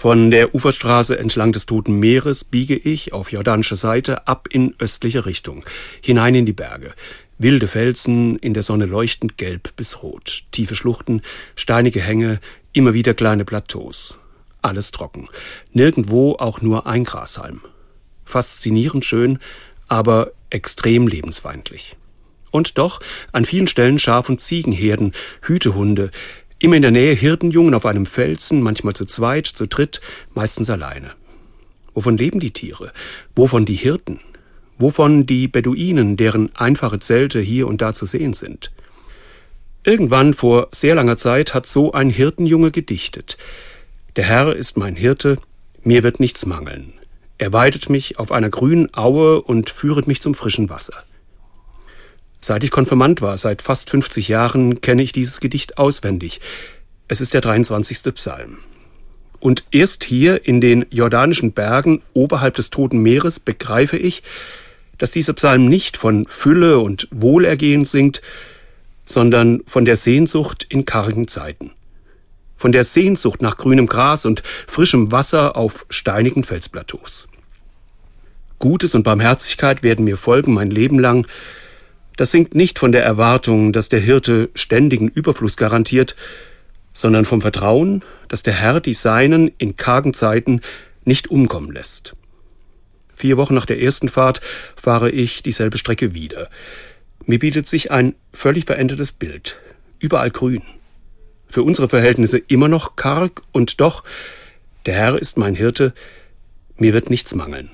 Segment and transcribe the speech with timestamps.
[0.00, 5.26] Von der Uferstraße entlang des Toten Meeres biege ich auf jordanische Seite ab in östliche
[5.26, 5.64] Richtung,
[6.00, 6.94] hinein in die Berge.
[7.36, 11.22] Wilde Felsen, in der Sonne leuchtend gelb bis rot, tiefe Schluchten,
[11.56, 12.38] steinige Hänge,
[12.72, 14.18] immer wieder kleine Plateaus.
[14.62, 15.28] Alles trocken.
[15.72, 17.62] Nirgendwo auch nur ein Grashalm.
[18.24, 19.40] Faszinierend schön,
[19.88, 21.96] aber extrem lebensfeindlich.
[22.52, 23.00] Und doch
[23.32, 25.12] an vielen Stellen Schaf- und Ziegenherden,
[25.42, 26.12] Hütehunde,
[26.60, 30.00] Immer in der Nähe Hirtenjungen auf einem Felsen, manchmal zu zweit, zu dritt,
[30.34, 31.12] meistens alleine.
[31.94, 32.92] Wovon leben die Tiere?
[33.36, 34.20] Wovon die Hirten?
[34.76, 38.72] Wovon die Beduinen, deren einfache Zelte hier und da zu sehen sind?
[39.84, 43.38] Irgendwann vor sehr langer Zeit hat so ein Hirtenjunge gedichtet.
[44.16, 45.38] Der Herr ist mein Hirte,
[45.84, 46.92] mir wird nichts mangeln.
[47.38, 51.04] Er weidet mich auf einer grünen Aue und führet mich zum frischen Wasser.
[52.40, 56.40] Seit ich Konfirmand war, seit fast 50 Jahren, kenne ich dieses Gedicht auswendig.
[57.08, 58.14] Es ist der 23.
[58.14, 58.58] Psalm.
[59.40, 64.22] Und erst hier in den jordanischen Bergen oberhalb des Toten Meeres begreife ich,
[64.98, 68.20] dass dieser Psalm nicht von Fülle und Wohlergehen singt,
[69.04, 71.70] sondern von der Sehnsucht in kargen Zeiten.
[72.56, 77.28] Von der Sehnsucht nach grünem Gras und frischem Wasser auf steinigen Felsplateaus.
[78.58, 81.28] Gutes und Barmherzigkeit werden mir folgen mein Leben lang,
[82.18, 86.16] das singt nicht von der Erwartung, dass der Hirte ständigen Überfluss garantiert,
[86.92, 90.60] sondern vom Vertrauen, dass der Herr die Seinen in kargen Zeiten
[91.04, 92.16] nicht umkommen lässt.
[93.14, 94.40] Vier Wochen nach der ersten Fahrt
[94.74, 96.50] fahre ich dieselbe Strecke wieder.
[97.26, 99.60] Mir bietet sich ein völlig verändertes Bild.
[100.00, 100.62] Überall grün.
[101.46, 104.02] Für unsere Verhältnisse immer noch karg und doch,
[104.86, 105.94] der Herr ist mein Hirte,
[106.78, 107.70] mir wird nichts mangeln.